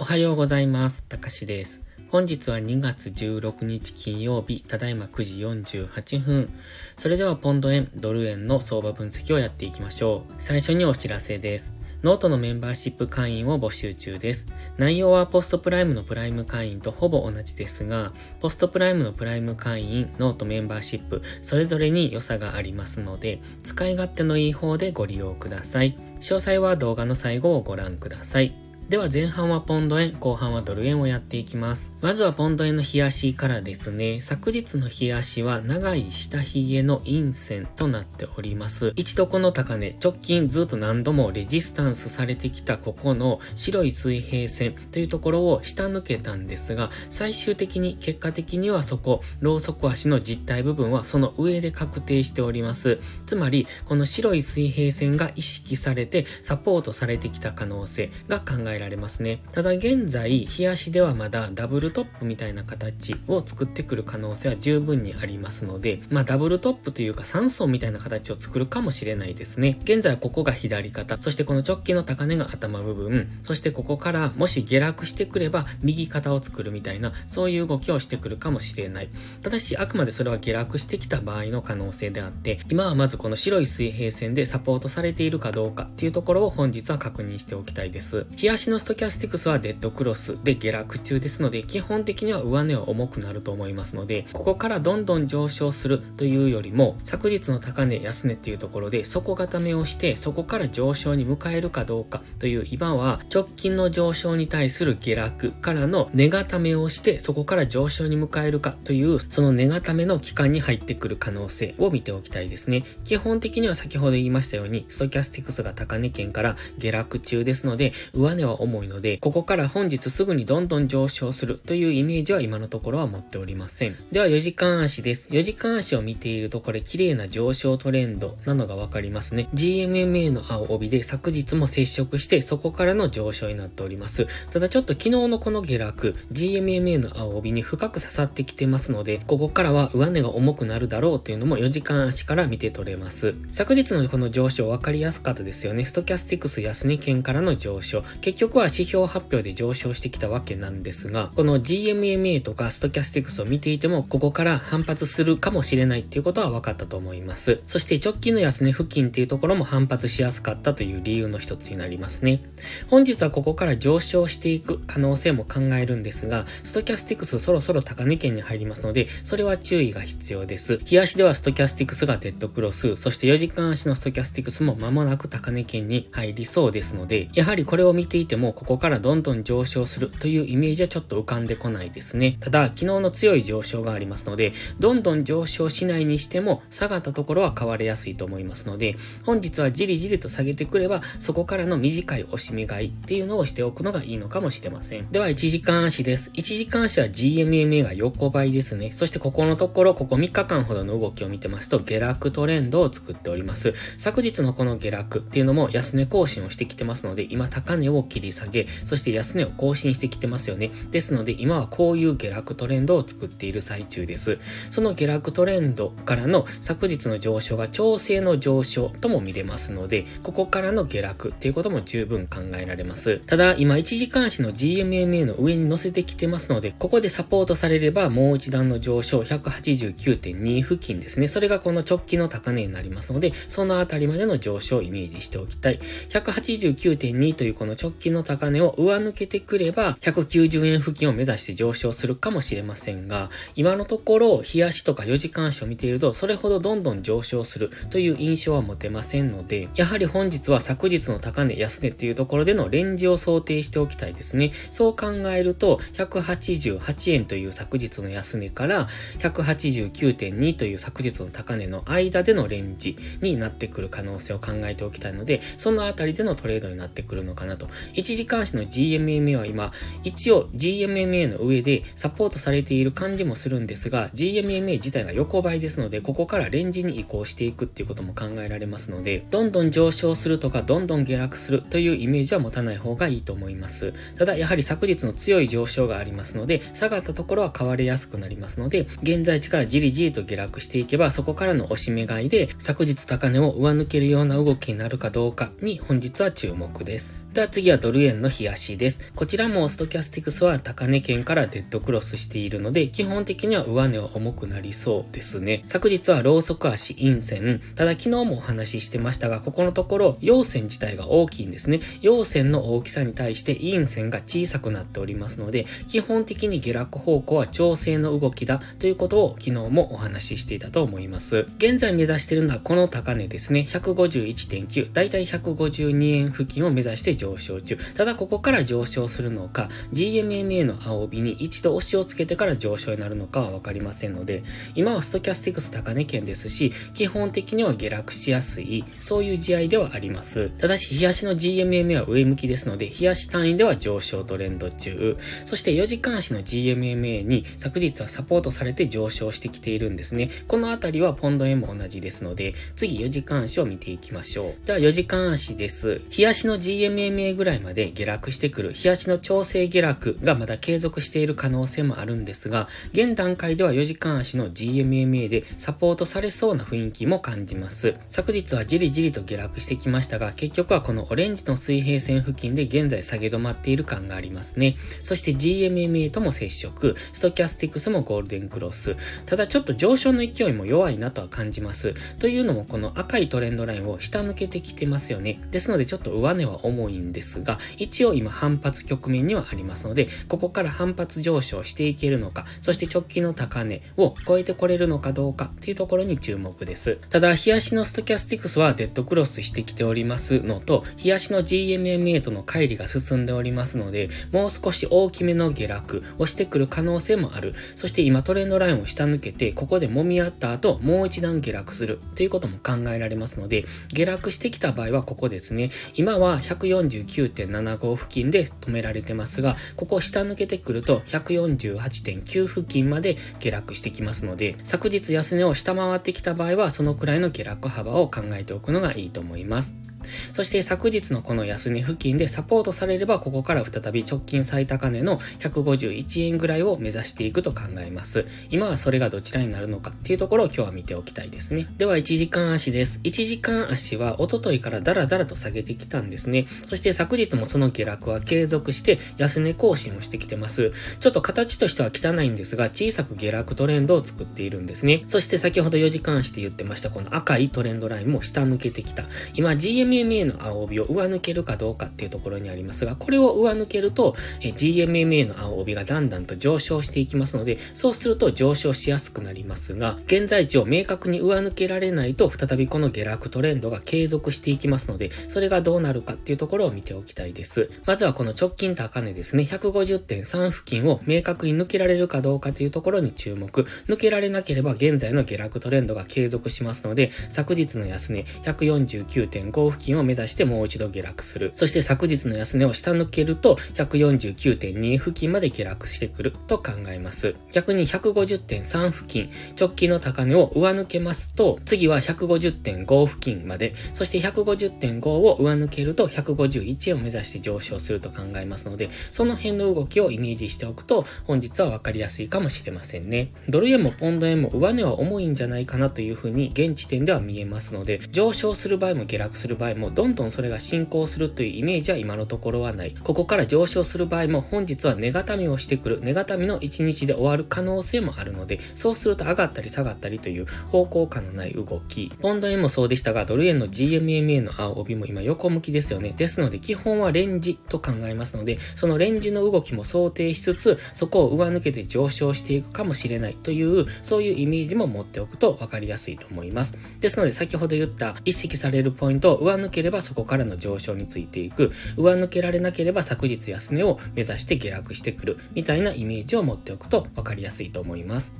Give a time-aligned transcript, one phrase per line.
[0.00, 1.02] おはようございます。
[1.02, 1.82] たかしです。
[2.08, 5.34] 本日は2月16日金曜日、ただいま9時
[5.76, 6.48] 48分。
[6.96, 10.32] それではポンド円、ドル円の相場分析をやっていきましょう。
[10.38, 11.74] 最初にお知らせです。
[12.02, 14.46] ノートのメンバーシップ会員を募集中です。
[14.78, 25.94] 内容は PostPrime のプライム会員とほぼ同じですが、 PostPrime のプライム会員、ノートメンバーシップ、それぞれに良さがありますので、使い勝手のいい方でご利用ください。
[26.20, 28.69] 詳細は動画の最後をご覧ください。
[28.90, 31.92] では前半はポンド円、後半はドル円をやっていきます。
[32.00, 34.20] まずはポンド円の冷足からですね。
[34.20, 38.92] 昨日の冷足は長い下髭の陰線となっております。
[38.96, 52.98] 一度この高値、直近ずっと何度もレジスタンスされてきたここの白い水平線というところを下抜けたんですが、最終的に結果的にはそこ、ローソク足の実体部分はその上で確定しております。
[53.24, 59.42] つまり、この白い水平線が意識されてサポートされてきた可能性が考えられますね。
[59.52, 69.78] ただ現在、冷やしではまだダブルトップみたいな形を作ってくる可能性は十分にありますので、まあダブルトップというか3層みたいな形を作るかもしれないですね。
[69.82, 79.08] 現在ここが左肩、そしてこの直径の高値が頭部分、そしてここからもし下落してくれば右肩を作るみたいな、そういう動きをしてくるかもしれない。
[79.42, 88.26] ただし、あくまでそれは下落してきた場合の可能性であって、今はまずこの白い水平線でサポートされているかどうかっていうところを本日は確認しておきたいです。
[88.40, 112.84] 冷やしのストキャスティクスはデッドクロスで下落中ですので、基本的には上値は重くなると思いますので、ここからどんどん上昇するというよりも、昨日の高値、安値っていうところで底固めをして、そこから上昇に迎えるかどうかという今は直近の上昇に対する下落からの値固めをして、そこから上昇に迎えるかという、その値固めの期間に入ってくる可能性を見ておきたいですね。
[113.04, 123.96] 基本的には先ほど言いましたように、ストキャスティクスが高値圏から下落中ですので、上値はは重いので、ここから本日すぐにどんどん上昇するというイメージは今のところは持っておりません。
[124.12, 125.30] では4時間足です。
[125.30, 129.48] 4時間足を見ているとこれ綺麗な上昇トレンドなのがわかりますね。
[129.54, 134.26] GMMA の青帯で昨日も接触してそこからの上昇になっております。
[134.50, 143.34] ただちょっと昨日のこの下落、GMMA の青帯に深く刺さってきてますので、ここからは上値が重くなるだろうというのも4時間足から見て取れます。
[143.52, 145.84] 昨日のこの上昇分かりやすかったですよね。
[145.84, 148.02] ストキャスティクス安値圏からの上昇。
[148.20, 157.60] 結局は指標発表で上昇してきたわけなんですが、この GMMA とかストキャスティクスを見ていても、ここから反発するかもしれないっていうことは分かったと思います。
[157.66, 162.40] そして直近の安値付近っていうところも反発しやすかったという理由の一つになりますね。
[162.88, 170.78] 本日はここから上昇していく可能性も考えるんですが、ストキャスティクスそろそろ高値圏に入りますので、それは注意が必要です。
[170.86, 182.36] 日足ではストキャスティクスがデッドクロス、そして4時間足のストキャスティクスも間もなく高値圏に入りそうですので、やはりこれを見ていても、ここからどんどん上昇するというイメージはちょっと浮かんでこないですね。
[182.40, 195.10] ただ、昨日の強い上昇がありますので、どんどん上昇しないにしても、下がったところは買われやすいと思いますので、本日はじりじりと下げてくれば、そこからの短い押し目買いっていうのをしておくのがいいのかもしれません。
[195.10, 196.30] では、1時間足です。
[196.34, 198.90] 1時間足は GMMA が横ばいですね。
[198.92, 203.74] そしてここのところ、ここ3日間ほどの動きを見てますと、下落トレンドを作っております。
[203.96, 210.70] 昨日のこの下落っていうのも安値更新をしてきてますので、今高値を切り切り下げ、そして安値を更新してきてますよね。
[210.90, 214.38] ですので、今はこういう下落トレンドを作っている最中です。
[214.70, 223.18] その下落トレンドからの昨日の上昇が調整の上昇とも見れますので、ここからの下落っていうことも十分考えられます。
[223.20, 231.28] ただ、今1時間足の GMMA の上に乗せてきてますので、ここでサポートされればもう一段の上昇189.2付近ですね。
[231.28, 235.78] それがこの直近の高値になりますので、そのあたりまでの上昇をイメージしておきたい。
[236.10, 254.52] 189.2というこの直近の高値を上抜けてくれば、190円付近を目指して上昇するかもしれませんが、今のところ、日足とか4時間足を見ていると、それほどどんどん上昇するという印象は持てませんので、やはり本日は昨日の高値、安値っていうところでのレンジを想定しておきたいですね。
[254.70, 267.68] そう考えると、188円という昨日の安値から、189.2という昨日の高値の間でのレンジになってくる可能性を考えておきたいので、そのあたりでのトレードになってくるのかなと。
[268.00, 269.72] 1時間足の GMMA は今、
[270.04, 283.92] 一応 GMMA の上でサポートされている感じもするんですが、GMMA 自体が横ばいですので、ここからレンジに移行していくっていうことも考えられますので、どんどん上昇するとか、どんどん下落するというイメージは持たない方がいいと思います。
[284.16, 297.14] ただ、やはり昨日の強い上昇がありますので、下がったところは買われやすくなりますので、現在地からじりじりと下落していけば、そこからの押し目買いで、昨日高値を上抜けるような動きになるかどうかに本日は注目です。
[297.34, 299.12] では次はドドル円の冷やしです。
[299.16, 305.62] こちらもストキャスティクスは高値圏からデッドクロスしているので、基本的には上値は重くなりそうですね。
[305.66, 307.60] 昨日はローソク足陰線。
[307.74, 311.80] ただ昨日もお話ししてましたが、ここのところ陽線自体が大きいんですね。
[312.00, 321.48] 陽線の大きさに対して陰線が小さくなっておりますので、基本的に下落方向は調整の動きだということを昨日もお話ししていたと思います。
[321.56, 323.66] 現在目指しているのはこの高値ですね。
[323.68, 327.76] 151.9、だいたい152円付近を目指して上昇中。
[327.94, 334.42] ただここから上昇するのか、GMMA の青帯に一度押しをつけてから上昇になるのかはわかりませんので、
[334.74, 340.50] 今はストキャスティクス高値圏ですし、基本的には下落しやすい、そういう試合ではあります。
[340.50, 345.16] ただし、日足の GMMA は上向きですので、日足単位では上昇トレンド中。
[345.44, 350.30] そして4時間足の GMMA に昨日はサポートされて上昇してきているんですね。
[350.48, 354.66] このあたりはポンド円も同じですので、次4時間足を見ていきましょう。
[354.66, 356.00] では4時間足です。
[356.10, 367.94] 日足の GMMA ぐらいまで下落してくる、日足の調整下落がまだ継続している可能性もあるんですが、現段階では4時間足の GMMA でサポートされそうな雰囲気も感じます。
[368.08, 374.76] 昨日はじりじりと下落してきましたが、結局はこのオレンジの水平線付近で現在下げ止まっている感がありますね。
[375.02, 378.96] そして GMMA とも接触、ストキャスティクスもゴールデンクロス。
[379.26, 381.94] ただちょっと上昇の勢いも弱いなとは感じます。
[382.18, 385.40] というのもこの赤いトレンドラインを下抜けてきてますよね。
[385.50, 396.98] ですのでちょっと上値は重いんですが、が一応今反発局面にはありますので、ここから反発上昇していけるのか、そして直近の高値を超えてこれるのかどうかっていうところに注目です。
[397.08, 407.54] ただ、日足のストキャスティクスはデッドクロスしてきておりますのと、日足の GMMA との乖離が進んでおりますので、もう少し大きめの下落をしてくる可能性もある。
[407.76, 415.70] そして今トレンドラインを下抜けて、ここで揉み合った後、もう一段下落するということも考えられますので、下落してきた場合はここですね。
[415.94, 429.89] 今は149 148.75付近で止められてますが、ここ下抜けてくると148.9付近まで下落してきますので、昨日安値を下回ってきた場合は、そのくらいの下落幅を考えておくのがいいと思います。
[430.32, 438.26] そして昨日のこの安値付近でサポートされれば、ここから再び直近最高値の151円ぐらいを目指していくと考えます。
[438.50, 441.66] 今はそれがどちらになるのかっていうところを今日は見ておきたいですね。
[441.78, 443.00] では1時間足です。
[443.04, 446.46] 1時間足は一昨日からダラダラと下げてきたんですね。
[446.68, 450.72] そして昨日もその下落は継続して安値更新をしてきてます。
[451.00, 455.02] ちょっと形としては汚いんですが、小さく下落トレンドを作っているんですね。
[455.06, 459.04] そして先ほど4時間足で言ってましたこの赤いトレンドラインも下抜けてきた。
[459.34, 477.70] 今 GM GMMA の青帯を上抜けるかどうかっていうところにありますが、これを上抜けると、え GMMA の青帯がだんだんと上昇していきますので、そうすると上昇しやすくなりますが、現在地を明確に上抜けられないと、再びこの下落トレンドが継続していきますので、それがどうなるかっていうところを見ておきたいです。
[477.86, 483.66] まずはこの直近高値ですね、150.3付近を明確に抜けられるかどうかというところに注目。
[483.88, 491.52] 抜けられなければ現在の下落トレンドが継続しますので、昨日の安値149.5付近を目指してもう一度下落する。
[491.54, 497.34] そして昨日の安値を下抜けると149.2付近まで下落してくると考えます。
[497.52, 513.32] 逆に150.3付近、直近の高値を上抜けますと、次は150.5付近まで、そして150.5を上抜けると151円を目指して上昇すると考えますので、その辺の動きをイメージしておくと、本日はわかりやすいかもしれませんね。
[513.48, 522.94] ドル円もポンド円も上値は重いんじゃないかなというふうに現時点では見えますので、上昇する場合も下落する場合もどんどんそれが進行するというイメージは今のところはない。
[523.02, 532.12] ここから上昇する場合も本日はネガタミをしてくる、ネガタミの1日で終わる可能性もあるので、そうすると上がったり下がったりという方向感のない動き。
[532.20, 536.14] ポンド円もそうでしたが、ドル円の GMMA の青帯も今横向きですよね。
[536.16, 546.78] ですので基本はレンジと考えますので、そのレンジの動きも想定しつつ、そこを上抜けて上昇していくかもしれないという、そういうイメージも持っておくと分かりやすいと思います。
[547.00, 558.34] ですので先ほど言った意識されるポイントを上抜ければそこからの上昇についていく、上抜けられなければ昨日安値を目指して下落してくる、みたいなイメージを持っておくと分かりやすいと思います。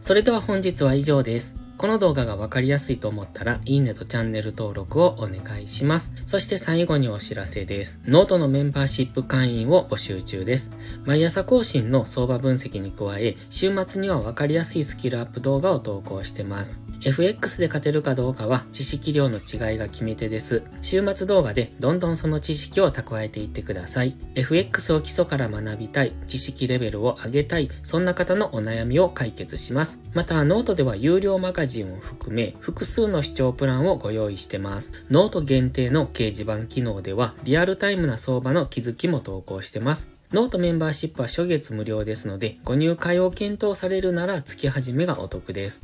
[0.00, 1.56] それでは本日は以上です。
[1.76, 6.14] この動画がわかりやすいと思ったら、いいねとチャンネル登録をお願いします。
[6.24, 8.00] そして最後にお知らせです。
[8.06, 10.72] ノートのメンバーシップ会員を募集中です。
[11.04, 16.82] 毎朝更新の相場分析に加え、週末にはわかりやすいスキルアップ動画を投稿してます。
[17.04, 20.62] FX で勝てるかどうかは知識量の違いが決め手です。
[20.80, 24.16] 週末動画でどんどんその知識を蓄えていってください。
[24.34, 30.00] FX を基礎から学びたい、知識レベルを上げたい、そんな方のお悩みを解決します。
[30.14, 34.94] また、ノートでは有料マガジンを含め、複数の視聴プランをご用意してます。
[35.10, 40.08] ノート限定の掲示板機能では、リアルタイムな相場の気づきも投稿してます。
[40.32, 45.82] ノートメンバーシップは初月無料ですので、ご入会を検討されるなら月始めがお得です。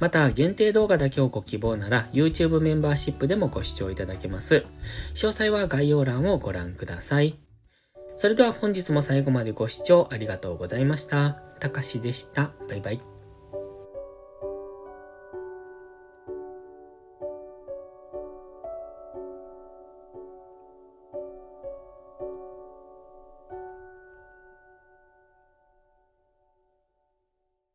[0.00, 4.64] また、限定動画だけをご希望なら、YouTube メンバーシップでもご視聴いただけます。
[5.14, 7.38] 詳細は概要欄をご覧ください。
[8.16, 11.38] それでは本日も最後までご視聴ありがとうございました。
[11.58, 12.50] たかしでした。
[12.68, 13.19] バイバイ。